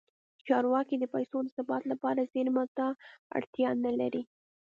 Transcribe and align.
چارواکي 0.47 0.95
د 0.99 1.05
پیسو 1.13 1.37
د 1.43 1.47
ثبات 1.57 1.83
لپاره 1.91 2.29
زیرمو 2.33 2.63
ته 2.77 2.85
اړتیا 3.37 3.69
نه 3.85 3.91
لري. 3.99 4.23